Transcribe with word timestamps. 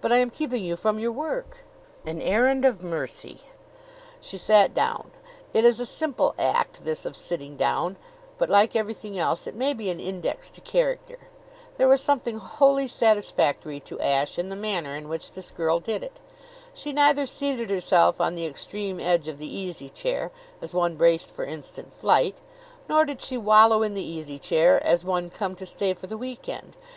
"But 0.00 0.10
I 0.10 0.16
am 0.16 0.30
keeping 0.30 0.64
you 0.64 0.74
from 0.74 0.98
your 0.98 1.12
work." 1.12 1.58
"An 2.04 2.20
errand 2.20 2.64
of 2.64 2.82
mercy." 2.82 3.42
She 4.20 4.36
sat 4.38 4.74
down. 4.74 5.12
It 5.54 5.64
is 5.64 5.78
a 5.78 5.86
simple 5.86 6.34
act, 6.36 6.82
this 6.82 7.06
of 7.06 7.16
sitting 7.16 7.56
down; 7.56 7.94
but, 8.38 8.50
like 8.50 8.74
everything 8.74 9.16
else, 9.16 9.46
it 9.46 9.54
may 9.54 9.72
be 9.72 9.88
an 9.88 10.00
index 10.00 10.50
to 10.50 10.60
character. 10.60 11.28
There 11.76 11.86
was 11.86 12.00
something 12.02 12.38
wholly 12.38 12.88
satisfactory 12.88 13.78
to 13.78 14.00
Ashe 14.00 14.36
in 14.36 14.48
the 14.48 14.56
manner 14.56 14.96
in 14.96 15.08
which 15.08 15.30
this 15.30 15.52
girl 15.52 15.78
did 15.78 16.02
it. 16.02 16.18
She 16.74 16.92
neither 16.92 17.24
seated 17.24 17.70
herself 17.70 18.20
on 18.20 18.34
the 18.34 18.46
extreme 18.46 18.98
edge 18.98 19.28
of 19.28 19.38
the 19.38 19.46
easy 19.56 19.90
chair, 19.90 20.32
as 20.60 20.74
one 20.74 20.96
braced 20.96 21.30
for 21.30 21.44
instant 21.44 21.92
flight; 21.92 22.38
nor 22.88 23.04
did 23.04 23.22
she 23.22 23.38
wallow 23.38 23.84
in 23.84 23.94
the 23.94 24.02
easy 24.02 24.40
chair, 24.40 24.84
as 24.84 25.04
one 25.04 25.30
come 25.30 25.54
to 25.54 25.66
stay 25.66 25.94
for 25.94 26.08
the 26.08 26.18
week 26.18 26.48
end. 26.48 26.74